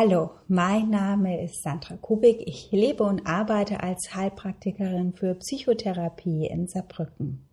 Hallo, 0.00 0.30
mein 0.46 0.90
Name 0.90 1.42
ist 1.42 1.60
Sandra 1.64 1.96
Kubik. 1.96 2.46
Ich 2.46 2.68
lebe 2.70 3.02
und 3.02 3.26
arbeite 3.26 3.82
als 3.82 4.14
Heilpraktikerin 4.14 5.12
für 5.12 5.34
Psychotherapie 5.34 6.46
in 6.46 6.68
Saarbrücken. 6.68 7.48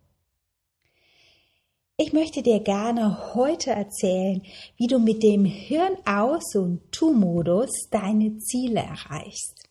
Ich 1.96 2.12
möchte 2.12 2.44
dir 2.44 2.60
gerne 2.60 3.34
heute 3.34 3.70
erzählen, 3.70 4.42
wie 4.76 4.86
du 4.86 5.00
mit 5.00 5.24
dem 5.24 5.44
Hirn 5.44 5.96
aus 6.04 6.54
und 6.54 6.92
Tu-Modus 6.92 7.88
deine 7.90 8.38
Ziele 8.38 8.78
erreichst. 8.78 9.68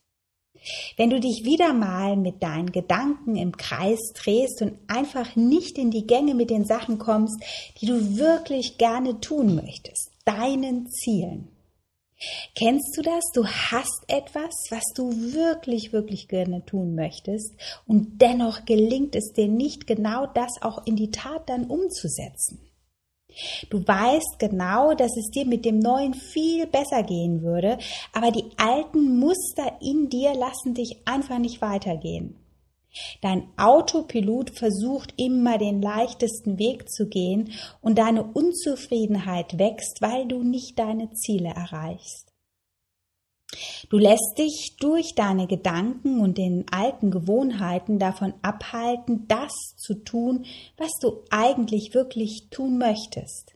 Wenn 0.98 1.12
du 1.12 1.22
dich 1.22 1.46
wieder 1.46 1.72
mal 1.72 2.18
mit 2.18 2.44
deinen 2.44 2.74
Gedanken 2.74 3.38
im 3.38 3.56
Kreis 3.56 4.02
drehst 4.16 4.62
und 4.62 4.74
einfach 4.88 5.38
nicht 5.38 5.78
in 5.78 5.92
die 5.92 6.06
Gänge 6.06 6.36
mit 6.36 6.50
den 6.50 6.66
Sachen 6.66 7.00
kommst, 7.00 7.42
die 7.80 7.86
du 7.86 8.18
wirklich 8.18 8.78
gerne 8.78 9.22
tun 9.22 9.56
möchtest, 9.56 10.12
deinen 10.26 10.90
Zielen. 10.90 11.55
Kennst 12.56 12.98
du 12.98 13.02
das? 13.02 13.24
Du 13.34 13.46
hast 13.46 14.04
etwas, 14.08 14.54
was 14.70 14.84
du 14.96 15.12
wirklich, 15.34 15.94
wirklich 15.94 16.28
gerne 16.28 16.66
tun 16.66 16.96
möchtest 16.96 17.54
und 17.86 18.22
dennoch 18.22 18.66
gelingt 18.66 19.16
es 19.16 19.34
dir 19.34 19.48
nicht 19.48 19.88
genau 19.88 20.26
das 20.28 20.62
auch 20.62 20.86
in 20.86 20.96
die 20.96 21.12
Tat 21.12 21.50
dann 21.50 21.66
umzusetzen. 21.66 22.60
Du 23.70 23.86
weißt 23.86 24.40
genau, 24.40 24.94
dass 24.94 25.18
es 25.18 25.30
dir 25.32 25.46
mit 25.46 25.66
dem 25.66 25.80
Neuen 25.80 26.14
viel 26.14 26.68
besser 26.68 27.04
gehen 27.04 27.42
würde, 27.42 27.78
aber 28.14 28.32
die 28.32 28.46
alten 28.58 29.20
Muster 29.20 29.78
in 29.82 30.10
dir 30.10 30.34
lassen 30.34 30.74
dich 30.74 31.02
einfach 31.06 31.40
nicht 31.40 31.62
weitergehen. 31.62 32.38
Dein 33.22 33.48
Autopilot 33.58 34.52
versucht 34.52 35.14
immer 35.18 35.58
den 35.58 35.82
leichtesten 35.82 36.60
Weg 36.60 36.90
zu 36.90 37.08
gehen 37.08 37.52
und 37.82 37.98
deine 37.98 38.24
Unzufriedenheit 38.24 39.58
wächst, 39.58 40.02
weil 40.02 40.28
du 40.28 40.44
nicht 40.44 40.80
deine 40.80 41.12
Ziele 41.14 41.50
erreichst. 41.50 42.32
Du 43.90 43.98
lässt 43.98 44.38
dich 44.38 44.76
durch 44.80 45.14
deine 45.16 45.48
Gedanken 45.48 46.20
und 46.20 46.38
den 46.38 46.66
alten 46.72 47.12
Gewohnheiten 47.12 48.00
davon 48.00 48.34
abhalten, 48.42 49.28
das 49.28 49.54
zu 49.78 49.94
tun, 50.04 50.46
was 50.78 50.92
du 51.00 51.24
eigentlich 51.30 51.94
wirklich 51.94 52.48
tun 52.50 52.78
möchtest. 52.78 53.55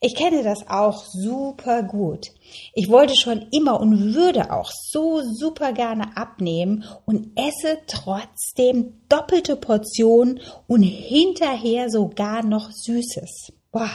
Ich 0.00 0.14
kenne 0.14 0.42
das 0.42 0.68
auch 0.68 1.04
super 1.04 1.82
gut. 1.82 2.32
Ich 2.74 2.88
wollte 2.88 3.16
schon 3.16 3.46
immer 3.52 3.80
und 3.80 4.14
würde 4.14 4.52
auch 4.52 4.70
so 4.70 5.22
super 5.22 5.72
gerne 5.72 6.16
abnehmen 6.16 6.84
und 7.06 7.38
esse 7.38 7.78
trotzdem 7.86 9.00
doppelte 9.08 9.56
Portionen 9.56 10.40
und 10.66 10.82
hinterher 10.82 11.88
sogar 11.90 12.44
noch 12.44 12.70
Süßes. 12.70 13.52
Boah, 13.72 13.90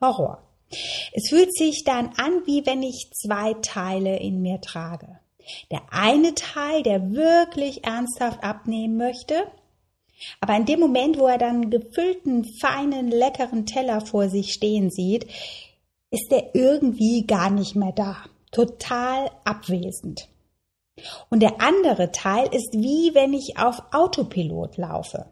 Horror. 0.00 0.42
Es 1.12 1.28
fühlt 1.28 1.54
sich 1.54 1.84
dann 1.84 2.10
an, 2.16 2.42
wie 2.46 2.64
wenn 2.64 2.82
ich 2.82 3.10
zwei 3.14 3.54
Teile 3.54 4.18
in 4.18 4.40
mir 4.40 4.60
trage. 4.60 5.20
Der 5.70 5.82
eine 5.90 6.34
Teil, 6.34 6.82
der 6.82 7.12
wirklich 7.12 7.84
ernsthaft 7.84 8.42
abnehmen 8.42 8.96
möchte, 8.96 9.46
aber 10.40 10.56
in 10.56 10.66
dem 10.66 10.80
Moment, 10.80 11.18
wo 11.18 11.26
er 11.26 11.38
dann 11.38 11.70
gefüllten, 11.70 12.44
feinen, 12.44 13.10
leckeren 13.10 13.66
Teller 13.66 14.00
vor 14.00 14.28
sich 14.28 14.52
stehen 14.52 14.90
sieht, 14.90 15.26
ist 16.10 16.30
er 16.30 16.54
irgendwie 16.54 17.26
gar 17.26 17.50
nicht 17.50 17.74
mehr 17.74 17.92
da. 17.92 18.16
Total 18.50 19.30
abwesend. 19.44 20.28
Und 21.30 21.40
der 21.40 21.60
andere 21.60 22.12
Teil 22.12 22.48
ist 22.52 22.74
wie 22.74 23.14
wenn 23.14 23.32
ich 23.32 23.58
auf 23.58 23.82
Autopilot 23.92 24.76
laufe. 24.76 25.26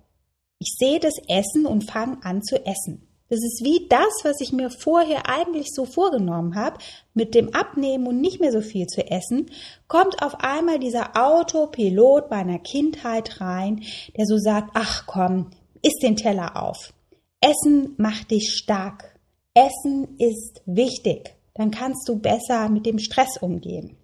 Ich 0.59 0.75
sehe 0.79 1.01
das 1.01 1.15
Essen 1.29 1.67
und 1.67 1.91
fange 1.91 2.19
an 2.23 2.43
zu 2.43 2.65
essen. 2.65 3.09
Das 3.31 3.39
ist 3.45 3.62
wie 3.64 3.86
das, 3.89 4.25
was 4.25 4.41
ich 4.41 4.53
mir 4.53 4.70
vorher 4.70 5.28
eigentlich 5.28 5.69
so 5.73 5.84
vorgenommen 5.84 6.56
habe, 6.56 6.78
mit 7.14 7.37
dem 7.37 7.55
Abnehmen 7.55 8.09
und 8.09 8.20
nicht 8.20 8.41
mehr 8.41 8.50
so 8.50 8.61
viel 8.61 8.89
zu 8.89 9.06
essen, 9.06 9.50
kommt 9.87 10.20
auf 10.20 10.34
einmal 10.41 10.81
dieser 10.81 11.17
Autopilot 11.17 12.28
meiner 12.28 12.59
Kindheit 12.59 13.41
rein, 13.41 13.84
der 14.17 14.27
so 14.27 14.37
sagt, 14.37 14.71
ach 14.75 15.06
komm, 15.06 15.50
isst 15.81 16.03
den 16.03 16.16
Teller 16.16 16.60
auf. 16.60 16.93
Essen 17.41 17.94
macht 17.99 18.32
dich 18.32 18.53
stark. 18.53 19.16
Essen 19.55 20.16
ist 20.19 20.62
wichtig. 20.66 21.37
Dann 21.55 21.71
kannst 21.71 22.09
du 22.09 22.19
besser 22.19 22.69
mit 22.69 22.84
dem 22.84 22.99
Stress 22.99 23.37
umgehen. 23.41 23.97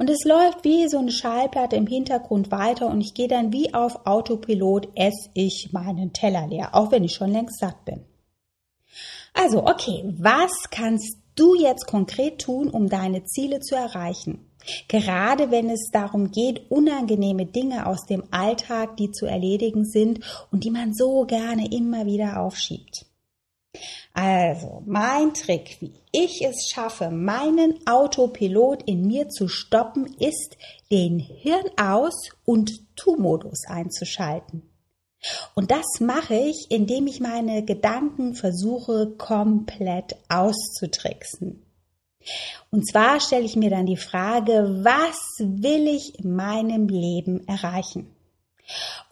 Und 0.00 0.08
es 0.08 0.24
läuft 0.24 0.64
wie 0.64 0.88
so 0.88 0.96
eine 0.96 1.12
Schallplatte 1.12 1.76
im 1.76 1.86
Hintergrund 1.86 2.50
weiter 2.50 2.86
und 2.86 3.02
ich 3.02 3.12
gehe 3.12 3.28
dann 3.28 3.52
wie 3.52 3.74
auf 3.74 4.06
Autopilot, 4.06 4.88
esse 4.94 5.28
ich 5.34 5.74
meinen 5.74 6.14
Teller 6.14 6.46
leer, 6.46 6.74
auch 6.74 6.90
wenn 6.90 7.04
ich 7.04 7.12
schon 7.12 7.30
längst 7.30 7.58
satt 7.60 7.84
bin. 7.84 8.06
Also, 9.34 9.66
okay, 9.66 10.02
was 10.16 10.52
kannst 10.70 11.18
du 11.34 11.54
jetzt 11.54 11.86
konkret 11.86 12.40
tun, 12.40 12.70
um 12.70 12.88
deine 12.88 13.24
Ziele 13.24 13.60
zu 13.60 13.74
erreichen? 13.74 14.50
Gerade 14.88 15.50
wenn 15.50 15.68
es 15.68 15.90
darum 15.92 16.30
geht, 16.30 16.70
unangenehme 16.70 17.44
Dinge 17.44 17.84
aus 17.84 18.06
dem 18.06 18.24
Alltag, 18.30 18.96
die 18.96 19.10
zu 19.10 19.26
erledigen 19.26 19.84
sind 19.84 20.20
und 20.50 20.64
die 20.64 20.70
man 20.70 20.94
so 20.94 21.26
gerne 21.26 21.70
immer 21.70 22.06
wieder 22.06 22.40
aufschiebt. 22.40 23.04
Also, 24.12 24.82
mein 24.86 25.34
Trick, 25.34 25.76
wie 25.80 25.92
ich 26.12 26.44
es 26.44 26.68
schaffe, 26.68 27.10
meinen 27.10 27.86
Autopilot 27.86 28.82
in 28.82 29.06
mir 29.06 29.28
zu 29.28 29.46
stoppen, 29.46 30.06
ist, 30.18 30.56
den 30.90 31.18
Hirn 31.20 31.70
aus 31.80 32.30
und 32.44 32.96
Tu-Modus 32.96 33.66
einzuschalten. 33.68 34.62
Und 35.54 35.70
das 35.70 36.00
mache 36.00 36.34
ich, 36.34 36.70
indem 36.70 37.06
ich 37.06 37.20
meine 37.20 37.64
Gedanken 37.64 38.34
versuche 38.34 39.14
komplett 39.16 40.16
auszutricksen. 40.28 41.62
Und 42.70 42.88
zwar 42.88 43.20
stelle 43.20 43.44
ich 43.44 43.56
mir 43.56 43.70
dann 43.70 43.86
die 43.86 43.96
Frage, 43.96 44.80
was 44.82 45.18
will 45.38 45.88
ich 45.88 46.18
in 46.18 46.34
meinem 46.34 46.88
Leben 46.88 47.46
erreichen? 47.46 48.10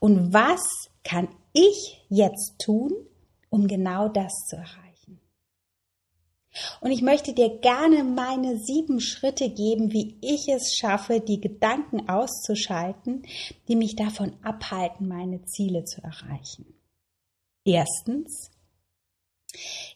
Und 0.00 0.32
was 0.32 0.88
kann 1.04 1.28
ich 1.53 2.04
jetzt 2.08 2.58
tun, 2.58 2.92
um 3.50 3.66
genau 3.66 4.08
das 4.08 4.32
zu 4.48 4.56
erreichen? 4.56 4.88
Und 6.80 6.91
ich 6.91 7.02
möchte 7.02 7.32
dir 7.32 7.58
gerne 7.58 8.04
meine 8.04 8.58
sieben 8.58 9.00
Schritte 9.00 9.50
geben, 9.50 9.92
wie 9.92 10.19
ich 10.20 10.48
es 10.48 10.74
schaffe, 10.76 11.20
die 11.20 11.41
Gedanken 11.41 12.08
auszuschalten, 12.08 13.26
die 13.69 13.76
mich 13.76 13.96
davon 13.96 14.36
abhalten, 14.42 15.08
meine 15.08 15.44
Ziele 15.44 15.84
zu 15.84 16.02
erreichen. 16.02 16.74
Erstens, 17.64 18.50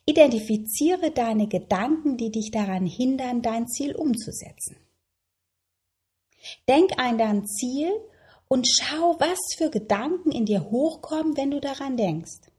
identifiziere 0.04 1.10
deine 1.10 1.48
Gedanken, 1.48 2.16
die 2.16 2.30
dich 2.30 2.50
daran 2.50 2.86
hindern, 2.86 3.42
dein 3.42 3.68
Ziel 3.68 3.94
umzusetzen. 3.94 4.76
Denk 6.68 6.98
an 6.98 7.18
dein 7.18 7.46
Ziel 7.46 7.90
und 8.48 8.66
schau, 8.68 9.16
was 9.20 9.38
für 9.56 9.70
Gedanken 9.70 10.32
in 10.32 10.44
dir 10.44 10.70
hochkommen, 10.70 11.36
wenn 11.36 11.50
du 11.50 11.60
daran 11.60 11.96
denkst 11.96 12.51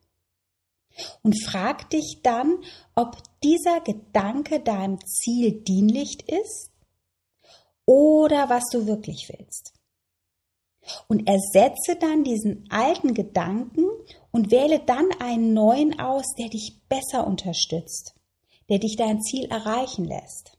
und 1.22 1.42
frag 1.44 1.90
dich 1.90 2.20
dann, 2.24 2.60
ob 2.96 3.18
dieser 3.44 3.82
Gedanke 3.82 4.60
deinem 4.60 5.00
Ziel 5.06 5.64
dienlich 5.64 6.28
ist 6.30 6.72
oder 7.86 8.50
was 8.50 8.64
du 8.72 8.88
wirklich 8.88 9.30
willst. 9.30 9.74
Und 11.08 11.28
ersetze 11.28 11.96
dann 12.00 12.24
diesen 12.24 12.66
alten 12.70 13.14
Gedanken 13.14 13.86
und 14.32 14.52
wähle 14.52 14.80
dann 14.80 15.08
einen 15.20 15.54
neuen 15.54 16.00
aus, 16.00 16.26
der 16.38 16.50
dich 16.50 16.82
besser 16.90 17.26
unterstützt, 17.26 18.16
der 18.70 18.80
dich 18.80 18.98
dein 18.98 19.22
Ziel 19.22 19.46
erreichen 19.46 20.04
lässt. 20.04 20.58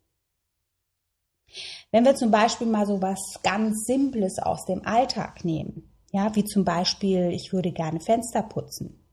Wenn 1.90 2.06
wir 2.06 2.16
zum 2.16 2.30
Beispiel 2.30 2.66
mal 2.66 2.86
so 2.86 3.02
was 3.02 3.20
ganz 3.42 3.84
Simples 3.84 4.38
aus 4.38 4.64
dem 4.64 4.84
Alltag 4.86 5.44
nehmen, 5.44 5.92
ja, 6.10 6.34
wie 6.34 6.44
zum 6.44 6.64
Beispiel, 6.64 7.30
ich 7.32 7.52
würde 7.52 7.72
gerne 7.72 8.00
Fenster 8.00 8.42
putzen 8.42 9.03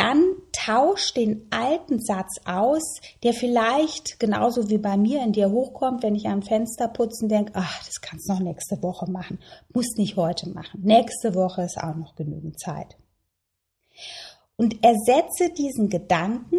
dann 0.00 0.36
tausch 0.52 1.12
den 1.12 1.46
alten 1.50 2.00
Satz 2.00 2.40
aus, 2.46 3.00
der 3.22 3.34
vielleicht 3.34 4.18
genauso 4.18 4.70
wie 4.70 4.78
bei 4.78 4.96
mir 4.96 5.22
in 5.22 5.32
dir 5.32 5.50
hochkommt, 5.50 6.02
wenn 6.02 6.14
ich 6.14 6.26
am 6.26 6.40
Fenster 6.40 6.88
putzen 6.88 7.28
denke, 7.28 7.52
ach, 7.54 7.84
das 7.84 8.00
kannst 8.00 8.26
du 8.26 8.32
noch 8.32 8.40
nächste 8.40 8.82
Woche 8.82 9.10
machen, 9.10 9.38
muss 9.74 9.96
nicht 9.98 10.16
heute 10.16 10.48
machen. 10.48 10.80
Nächste 10.82 11.34
Woche 11.34 11.62
ist 11.62 11.76
auch 11.76 11.94
noch 11.94 12.14
genügend 12.14 12.58
Zeit. 12.58 12.96
Und 14.56 14.82
ersetze 14.82 15.52
diesen 15.52 15.90
Gedanken, 15.90 16.56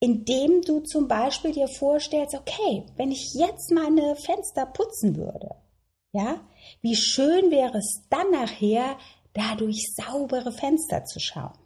indem 0.00 0.62
du 0.62 0.80
zum 0.80 1.08
Beispiel 1.08 1.52
dir 1.52 1.68
vorstellst, 1.68 2.34
okay, 2.34 2.86
wenn 2.96 3.10
ich 3.10 3.34
jetzt 3.34 3.72
meine 3.72 4.16
Fenster 4.16 4.64
putzen 4.64 5.16
würde, 5.16 5.54
ja, 6.12 6.40
wie 6.80 6.96
schön 6.96 7.50
wäre 7.50 7.76
es 7.76 8.04
dann 8.08 8.30
nachher, 8.30 8.96
dadurch 9.34 9.92
saubere 9.94 10.50
Fenster 10.50 11.04
zu 11.04 11.20
schauen. 11.20 11.65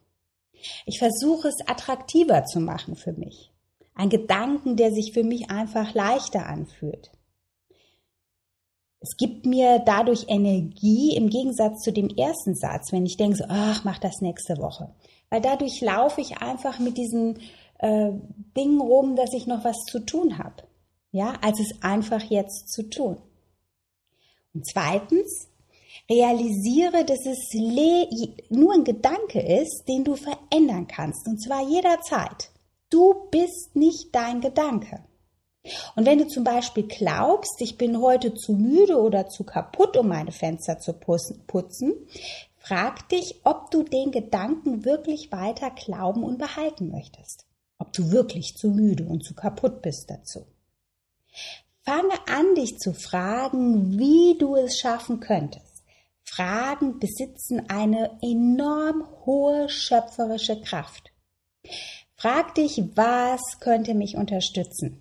Ich 0.87 0.99
versuche 0.99 1.49
es 1.49 1.67
attraktiver 1.67 2.45
zu 2.45 2.61
machen 2.61 2.97
für 2.97 3.13
mich. 3.13 3.51
Ein 3.95 4.09
Gedanken, 4.09 4.77
der 4.77 4.93
sich 4.93 5.13
für 5.13 5.25
mich 5.25 5.51
einfach 5.51 5.95
leichter 5.95 6.47
anfühlt. 6.47 7.11
Es 9.01 9.17
gibt 9.17 9.47
mir 9.47 9.79
dadurch 9.79 10.27
Energie 10.29 11.17
im 11.17 11.31
Gegensatz 11.31 11.83
zu 11.83 11.93
dem 11.93 12.09
ersten 12.09 12.55
Satz, 12.55 12.93
wenn 12.93 13.07
ich 13.07 13.17
denke, 13.17 13.39
so, 13.39 13.45
ach, 13.49 13.85
mach 13.85 13.99
das 13.99 14.21
nächste 14.21 14.59
Woche. 14.59 14.95
Weil 15.31 15.41
dadurch 15.41 15.81
laufe 15.81 16.21
ich 16.21 16.39
einfach 16.39 16.79
mit 16.79 16.99
diesem 16.99 17.37
äh, 17.79 18.11
Dingen 18.57 18.81
rum, 18.81 19.17
dass 19.17 19.33
ich 19.33 19.47
noch 19.47 19.65
was 19.65 19.79
zu 19.91 20.01
tun 20.01 20.39
habe. 20.39 20.65
Ja, 21.13 21.35
als 21.41 21.61
es 21.61 21.83
einfach 21.83 22.23
jetzt 22.23 22.69
zu 22.69 22.89
tun. 22.89 23.17
Und 24.53 24.67
zweitens, 24.67 25.50
realisiere, 26.09 27.05
dass 27.05 27.25
es 27.27 27.53
nur 28.49 28.75
ein 28.75 28.85
Gedanke 28.85 29.41
ist, 29.41 29.85
den 29.89 30.05
du 30.05 30.17
verändern 30.17 30.87
kannst. 30.87 31.27
Und 31.27 31.43
zwar 31.43 31.63
jederzeit. 31.63 32.51
Du 32.91 33.29
bist 33.31 33.75
nicht 33.75 34.15
dein 34.15 34.41
Gedanke. 34.41 35.05
Und 35.95 36.07
wenn 36.07 36.19
du 36.19 36.27
zum 36.27 36.43
Beispiel 36.43 36.89
glaubst, 36.89 37.61
ich 37.61 37.77
bin 37.77 38.01
heute 38.01 38.35
zu 38.35 38.55
müde 38.55 38.99
oder 38.99 39.29
zu 39.29 39.45
kaputt, 39.45 39.97
um 39.97 40.09
meine 40.09 40.33
Fenster 40.33 40.79
zu 40.79 40.95
putzen, 40.95 41.95
frag 42.57 43.09
dich, 43.11 43.41
ob 43.45 43.71
du 43.71 43.83
den 43.83 44.11
Gedanken 44.11 44.85
wirklich 44.85 45.31
weiter 45.31 45.71
glauben 45.71 46.25
und 46.25 46.39
behalten 46.39 46.91
möchtest. 46.91 47.47
Ob 47.79 47.93
du 47.93 48.11
wirklich 48.11 48.55
zu 48.57 48.69
müde 48.69 49.05
und 49.05 49.25
zu 49.25 49.35
kaputt 49.35 49.83
bist 49.83 50.11
dazu. 50.11 50.47
Fange 51.83 52.15
an, 52.27 52.55
dich 52.55 52.79
zu 52.79 52.93
fragen, 52.93 53.99
wie 53.99 54.37
du 54.39 54.57
es 54.57 54.79
schaffen 54.79 55.21
könntest. 55.21 55.70
Fragen 56.31 57.01
besitzen 57.01 57.69
eine 57.69 58.19
enorm 58.23 59.05
hohe 59.27 59.69
schöpferische 59.69 60.61
Kraft. 60.61 61.13
Frag 62.15 62.55
dich, 62.55 62.81
was 62.95 63.41
könnte 63.59 63.95
mich 63.95 64.17
unterstützen? 64.17 65.01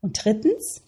Und 0.00 0.24
drittens, 0.24 0.82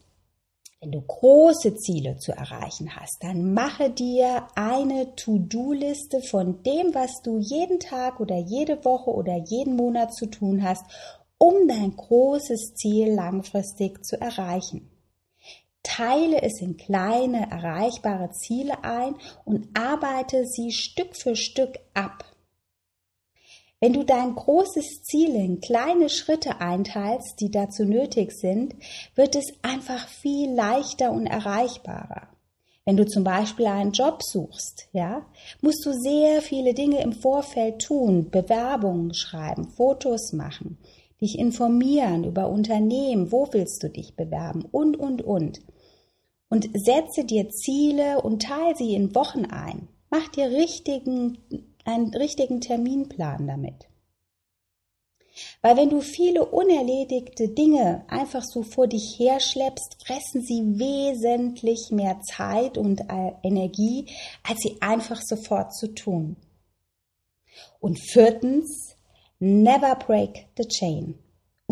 wenn 0.80 0.90
du 0.90 1.02
große 1.02 1.74
Ziele 1.76 2.16
zu 2.16 2.32
erreichen 2.32 2.96
hast, 2.96 3.18
dann 3.20 3.52
mache 3.52 3.90
dir 3.90 4.48
eine 4.54 5.14
To-Do-Liste 5.16 6.22
von 6.22 6.62
dem, 6.62 6.94
was 6.94 7.20
du 7.22 7.38
jeden 7.40 7.78
Tag 7.78 8.20
oder 8.20 8.38
jede 8.38 8.84
Woche 8.86 9.10
oder 9.10 9.36
jeden 9.36 9.76
Monat 9.76 10.14
zu 10.14 10.26
tun 10.26 10.62
hast, 10.62 10.84
um 11.36 11.68
dein 11.68 11.94
großes 11.94 12.72
Ziel 12.74 13.12
langfristig 13.12 14.02
zu 14.04 14.18
erreichen. 14.18 14.91
Teile 15.82 16.42
es 16.42 16.60
in 16.60 16.76
kleine, 16.76 17.50
erreichbare 17.50 18.30
Ziele 18.30 18.84
ein 18.84 19.16
und 19.44 19.68
arbeite 19.78 20.46
sie 20.46 20.72
Stück 20.72 21.16
für 21.16 21.36
Stück 21.36 21.78
ab. 21.94 22.24
Wenn 23.80 23.94
du 23.94 24.04
dein 24.04 24.36
großes 24.36 25.02
Ziel 25.02 25.34
in 25.34 25.60
kleine 25.60 26.08
Schritte 26.08 26.60
einteilst, 26.60 27.40
die 27.40 27.50
dazu 27.50 27.84
nötig 27.84 28.30
sind, 28.30 28.76
wird 29.16 29.34
es 29.34 29.46
einfach 29.62 30.06
viel 30.06 30.54
leichter 30.54 31.10
und 31.10 31.26
erreichbarer. 31.26 32.28
Wenn 32.84 32.96
du 32.96 33.04
zum 33.06 33.24
Beispiel 33.24 33.66
einen 33.66 33.90
Job 33.90 34.22
suchst, 34.22 34.88
ja, 34.92 35.26
musst 35.62 35.84
du 35.84 35.92
sehr 35.92 36.42
viele 36.42 36.74
Dinge 36.74 37.02
im 37.02 37.12
Vorfeld 37.12 37.80
tun, 37.82 38.30
Bewerbungen 38.30 39.14
schreiben, 39.14 39.68
Fotos 39.68 40.32
machen, 40.32 40.78
dich 41.20 41.38
informieren 41.38 42.22
über 42.22 42.48
Unternehmen, 42.48 43.32
wo 43.32 43.48
willst 43.50 43.82
du 43.82 43.88
dich 43.88 44.14
bewerben 44.14 44.64
und, 44.70 44.96
und, 44.96 45.22
und. 45.22 45.60
Und 46.52 46.68
setze 46.74 47.24
dir 47.24 47.48
Ziele 47.48 48.20
und 48.20 48.42
teile 48.42 48.76
sie 48.76 48.92
in 48.92 49.14
Wochen 49.14 49.46
ein. 49.46 49.88
Mach 50.10 50.28
dir 50.28 50.50
richtigen 50.50 51.38
einen 51.86 52.14
richtigen 52.14 52.60
Terminplan 52.60 53.46
damit. 53.46 53.88
Weil 55.62 55.78
wenn 55.78 55.88
du 55.88 56.02
viele 56.02 56.44
unerledigte 56.44 57.48
Dinge 57.48 58.04
einfach 58.06 58.44
so 58.44 58.64
vor 58.64 58.86
dich 58.86 59.18
herschleppst, 59.18 59.96
fressen 60.06 60.42
sie 60.42 60.78
wesentlich 60.78 61.88
mehr 61.90 62.20
Zeit 62.20 62.76
und 62.76 63.00
äh, 63.00 63.32
Energie, 63.42 64.10
als 64.46 64.58
sie 64.60 64.76
einfach 64.82 65.22
sofort 65.22 65.74
zu 65.74 65.94
tun. 65.94 66.36
Und 67.80 67.98
viertens, 67.98 68.94
never 69.38 69.94
break 69.94 70.48
the 70.58 70.68
chain. 70.68 71.14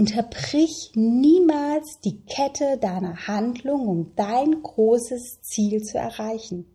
Unterbrich 0.01 0.93
niemals 0.95 2.01
die 2.03 2.25
Kette 2.25 2.79
deiner 2.79 3.27
Handlung, 3.27 3.87
um 3.87 4.13
dein 4.17 4.63
großes 4.63 5.43
Ziel 5.43 5.83
zu 5.83 5.99
erreichen. 5.99 6.75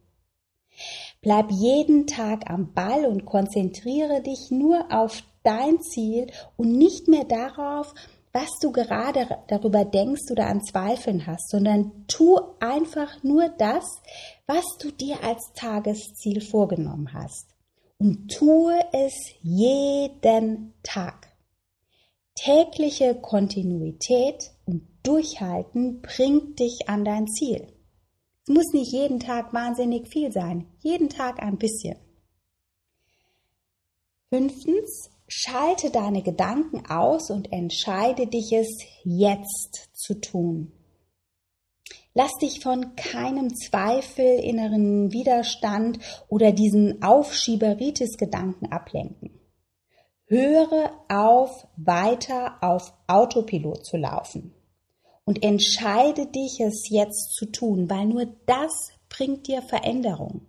Bleib 1.24 1.50
jeden 1.50 2.06
Tag 2.06 2.48
am 2.52 2.74
Ball 2.74 3.08
und 3.08 3.26
konzentriere 3.26 4.22
dich 4.22 4.52
nur 4.52 4.92
auf 4.92 5.24
dein 5.42 5.82
Ziel 5.82 6.28
und 6.56 6.74
nicht 6.74 7.08
mehr 7.08 7.24
darauf, 7.24 7.96
was 8.32 8.60
du 8.62 8.72
gerade 8.72 9.40
darüber 9.48 9.86
denkst 9.86 10.30
oder 10.30 10.46
an 10.46 10.64
Zweifeln 10.64 11.26
hast, 11.26 11.50
sondern 11.50 12.06
tu 12.08 12.38
einfach 12.60 13.24
nur 13.24 13.50
das, 13.50 13.86
was 14.46 14.66
du 14.80 14.92
dir 14.92 15.24
als 15.24 15.52
Tagesziel 15.56 16.42
vorgenommen 16.42 17.12
hast. 17.12 17.48
Und 17.98 18.32
tue 18.32 18.78
es 18.94 19.16
jeden 19.42 20.76
Tag. 20.84 21.25
Tägliche 22.36 23.16
Kontinuität 23.16 24.52
und 24.66 24.88
Durchhalten 25.04 26.02
bringt 26.02 26.60
dich 26.60 26.88
an 26.88 27.06
dein 27.06 27.28
Ziel. 27.28 27.68
Es 28.44 28.54
muss 28.54 28.74
nicht 28.74 28.92
jeden 28.92 29.20
Tag 29.20 29.54
wahnsinnig 29.54 30.08
viel 30.08 30.32
sein, 30.32 30.68
jeden 30.80 31.10
Tag 31.10 31.42
ein 31.42 31.58
bisschen. 31.58 31.98
Fünftens, 34.30 35.10
schalte 35.28 35.90
deine 35.90 36.22
Gedanken 36.22 36.86
aus 36.88 37.32
und 37.32 37.52
entscheide 37.52 38.28
dich 38.28 38.52
es 38.52 38.68
jetzt 39.04 39.90
zu 39.94 40.20
tun. 40.20 40.72
Lass 42.14 42.32
dich 42.42 42.62
von 42.62 42.96
keinem 42.96 43.54
Zweifel, 43.56 44.40
inneren 44.40 45.12
Widerstand 45.12 46.00
oder 46.30 46.52
diesen 46.52 47.02
Aufschieberitis-Gedanken 47.04 48.72
ablenken. 48.72 49.35
Höre 50.28 50.92
auf, 51.08 51.68
weiter 51.78 52.58
auf 52.62 52.94
Autopilot 53.08 53.86
zu 53.86 53.98
laufen 53.98 54.54
und 55.26 55.44
entscheide 55.44 56.28
dich, 56.28 56.60
es 56.60 56.90
jetzt 56.90 57.34
zu 57.34 57.46
tun, 57.48 57.90
weil 57.90 58.06
nur 58.06 58.26
das 58.46 58.92
bringt 59.10 59.48
dir 59.48 59.62
Veränderung. 59.62 60.48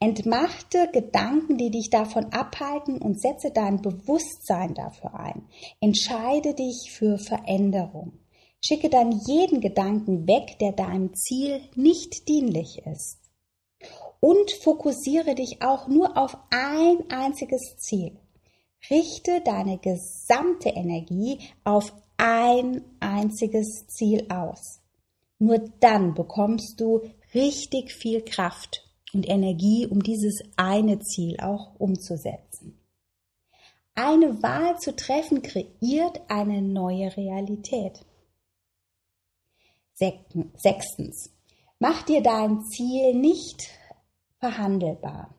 Entmachte 0.00 0.88
Gedanken, 0.92 1.58
die 1.58 1.70
dich 1.70 1.90
davon 1.90 2.32
abhalten 2.32 2.98
und 2.98 3.20
setze 3.20 3.50
dein 3.52 3.82
Bewusstsein 3.82 4.74
dafür 4.74 5.14
ein. 5.14 5.48
Entscheide 5.80 6.54
dich 6.54 6.90
für 6.92 7.18
Veränderung. 7.18 8.18
Schicke 8.64 8.88
dann 8.88 9.12
jeden 9.26 9.60
Gedanken 9.60 10.26
weg, 10.26 10.58
der 10.60 10.72
deinem 10.72 11.14
Ziel 11.14 11.60
nicht 11.74 12.26
dienlich 12.28 12.82
ist. 12.86 13.25
Und 14.20 14.50
fokussiere 14.62 15.34
dich 15.34 15.62
auch 15.62 15.88
nur 15.88 16.16
auf 16.16 16.36
ein 16.50 17.10
einziges 17.10 17.76
Ziel. 17.78 18.18
Richte 18.90 19.40
deine 19.44 19.78
gesamte 19.78 20.70
Energie 20.70 21.38
auf 21.64 21.92
ein 22.16 22.82
einziges 23.00 23.86
Ziel 23.88 24.26
aus. 24.30 24.80
Nur 25.38 25.58
dann 25.80 26.14
bekommst 26.14 26.80
du 26.80 27.02
richtig 27.34 27.92
viel 27.92 28.22
Kraft 28.22 28.82
und 29.12 29.28
Energie, 29.28 29.86
um 29.86 30.02
dieses 30.02 30.42
eine 30.56 30.98
Ziel 31.00 31.38
auch 31.40 31.78
umzusetzen. 31.78 32.80
Eine 33.94 34.42
Wahl 34.42 34.78
zu 34.78 34.94
treffen 34.94 35.42
kreiert 35.42 36.20
eine 36.28 36.60
neue 36.60 37.16
Realität. 37.16 38.04
Sechstens. 39.94 41.32
Mach 41.78 42.02
dir 42.02 42.22
dein 42.22 42.62
Ziel 42.64 43.14
nicht 43.14 43.70
verhandelbar. 44.38 45.34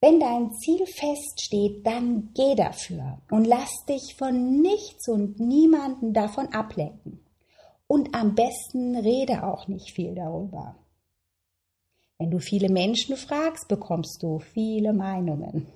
Wenn 0.00 0.18
dein 0.18 0.52
Ziel 0.54 0.86
feststeht, 0.86 1.86
dann 1.86 2.30
geh 2.34 2.54
dafür 2.54 3.20
und 3.30 3.44
lass 3.44 3.84
dich 3.86 4.16
von 4.16 4.62
nichts 4.62 5.08
und 5.08 5.38
niemanden 5.38 6.14
davon 6.14 6.48
ablenken. 6.54 7.20
Und 7.86 8.14
am 8.14 8.34
besten 8.34 8.96
rede 8.96 9.44
auch 9.44 9.68
nicht 9.68 9.92
viel 9.92 10.14
darüber. 10.14 10.76
Wenn 12.18 12.30
du 12.30 12.38
viele 12.38 12.70
Menschen 12.70 13.16
fragst, 13.16 13.68
bekommst 13.68 14.22
du 14.22 14.38
viele 14.38 14.92
Meinungen. 14.92 15.66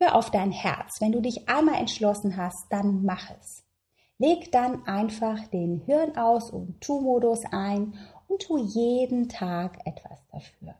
Hör 0.00 0.14
auf 0.14 0.30
dein 0.30 0.52
Herz. 0.52 1.00
Wenn 1.00 1.12
du 1.12 1.20
dich 1.20 1.48
einmal 1.48 1.80
entschlossen 1.80 2.36
hast, 2.36 2.66
dann 2.70 3.04
mach 3.04 3.30
es. 3.40 3.64
Leg 4.18 4.52
dann 4.52 4.84
einfach 4.86 5.48
den 5.48 5.80
Hirn 5.86 6.16
aus 6.16 6.50
und 6.50 6.80
Tu-Modus 6.80 7.40
ein 7.50 7.94
und 8.28 8.42
tu 8.42 8.56
jeden 8.58 9.28
Tag 9.28 9.78
etwas 9.84 10.20
dafür. 10.30 10.74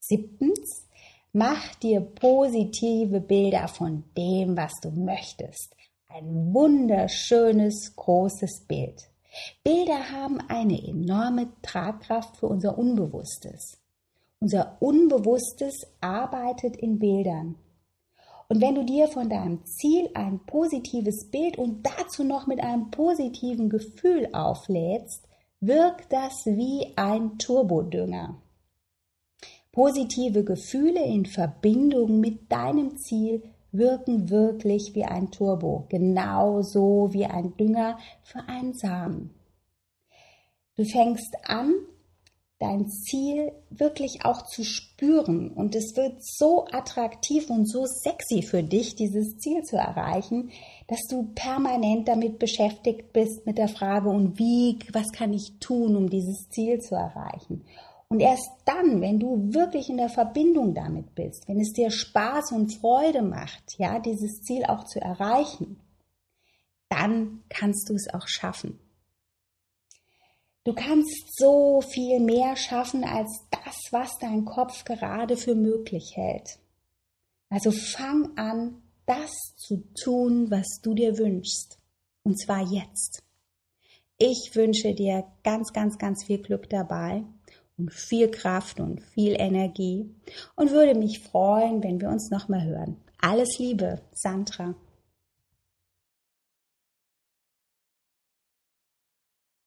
Siebtens, 0.00 0.86
Mach 1.34 1.74
dir 1.76 2.02
positive 2.02 3.18
Bilder 3.18 3.66
von 3.66 4.04
dem, 4.18 4.54
was 4.54 4.72
du 4.82 4.90
möchtest. 4.90 5.74
Ein 6.08 6.52
wunderschönes, 6.52 7.96
großes 7.96 8.66
Bild. 8.68 9.08
Bilder 9.64 10.10
haben 10.12 10.40
eine 10.48 10.78
enorme 10.86 11.48
Tragkraft 11.62 12.36
für 12.36 12.48
unser 12.48 12.76
Unbewusstes. 12.76 13.78
Unser 14.40 14.76
Unbewusstes 14.80 15.86
arbeitet 16.02 16.76
in 16.76 16.98
Bildern. 16.98 17.54
Und 18.50 18.60
wenn 18.60 18.74
du 18.74 18.84
dir 18.84 19.08
von 19.08 19.30
deinem 19.30 19.64
Ziel 19.64 20.10
ein 20.12 20.38
positives 20.44 21.30
Bild 21.30 21.56
und 21.56 21.86
dazu 21.86 22.24
noch 22.24 22.46
mit 22.46 22.60
einem 22.60 22.90
positiven 22.90 23.70
Gefühl 23.70 24.28
auflädst, 24.34 25.26
wirkt 25.62 26.12
das 26.12 26.44
wie 26.44 26.92
ein 26.96 27.38
Turbodünger. 27.38 28.42
Positive 29.70 30.44
Gefühle 30.44 31.04
in 31.04 31.24
Verbindung 31.24 32.18
mit 32.20 32.50
deinem 32.50 32.96
Ziel 32.98 33.42
wirken 33.70 34.28
wirklich 34.28 34.94
wie 34.94 35.04
ein 35.04 35.30
Turbo, 35.30 35.86
genauso 35.88 37.08
wie 37.12 37.24
ein 37.24 37.56
Dünger 37.56 37.96
für 38.24 38.40
einen 38.48 38.74
Samen. 38.74 39.30
Du 40.74 40.84
fängst 40.84 41.34
an, 41.44 41.72
dein 42.62 42.88
Ziel 42.88 43.50
wirklich 43.70 44.24
auch 44.24 44.42
zu 44.42 44.62
spüren 44.62 45.50
und 45.50 45.74
es 45.74 45.96
wird 45.96 46.24
so 46.24 46.66
attraktiv 46.70 47.50
und 47.50 47.66
so 47.66 47.86
sexy 47.86 48.42
für 48.42 48.62
dich, 48.62 48.94
dieses 48.94 49.36
Ziel 49.38 49.64
zu 49.64 49.76
erreichen, 49.76 50.50
dass 50.86 51.00
du 51.10 51.32
permanent 51.34 52.06
damit 52.06 52.38
beschäftigt 52.38 53.12
bist 53.12 53.46
mit 53.46 53.58
der 53.58 53.68
Frage 53.68 54.08
und 54.08 54.38
wie, 54.38 54.78
was 54.92 55.10
kann 55.10 55.32
ich 55.32 55.58
tun, 55.58 55.96
um 55.96 56.08
dieses 56.08 56.48
Ziel 56.50 56.80
zu 56.80 56.94
erreichen? 56.94 57.64
Und 58.08 58.20
erst 58.20 58.50
dann, 58.64 59.00
wenn 59.00 59.18
du 59.18 59.54
wirklich 59.54 59.88
in 59.88 59.96
der 59.96 60.10
Verbindung 60.10 60.74
damit 60.74 61.14
bist, 61.16 61.48
wenn 61.48 61.58
es 61.58 61.72
dir 61.72 61.90
Spaß 61.90 62.52
und 62.52 62.72
Freude 62.74 63.22
macht, 63.22 63.78
ja, 63.78 63.98
dieses 63.98 64.42
Ziel 64.42 64.64
auch 64.66 64.84
zu 64.84 65.00
erreichen, 65.00 65.80
dann 66.90 67.42
kannst 67.48 67.88
du 67.88 67.94
es 67.94 68.12
auch 68.12 68.28
schaffen. 68.28 68.78
Du 70.64 70.74
kannst 70.74 71.36
so 71.36 71.80
viel 71.80 72.20
mehr 72.20 72.56
schaffen 72.56 73.02
als 73.02 73.46
das, 73.50 73.76
was 73.90 74.18
dein 74.20 74.44
Kopf 74.44 74.84
gerade 74.84 75.36
für 75.36 75.56
möglich 75.56 76.12
hält. 76.14 76.58
Also 77.48 77.72
fang 77.72 78.36
an, 78.36 78.80
das 79.06 79.30
zu 79.56 79.82
tun, 80.02 80.50
was 80.50 80.80
du 80.82 80.94
dir 80.94 81.18
wünschst. 81.18 81.78
Und 82.22 82.40
zwar 82.40 82.62
jetzt. 82.62 83.22
Ich 84.18 84.52
wünsche 84.54 84.94
dir 84.94 85.24
ganz, 85.42 85.72
ganz, 85.72 85.98
ganz 85.98 86.24
viel 86.24 86.38
Glück 86.38 86.70
dabei 86.70 87.24
und 87.76 87.92
viel 87.92 88.30
Kraft 88.30 88.78
und 88.78 89.02
viel 89.02 89.34
Energie 89.36 90.14
und 90.54 90.70
würde 90.70 90.94
mich 90.94 91.18
freuen, 91.18 91.82
wenn 91.82 92.00
wir 92.00 92.08
uns 92.08 92.30
nochmal 92.30 92.64
hören. 92.64 92.96
Alles 93.20 93.58
Liebe, 93.58 94.00
Sandra. 94.12 94.76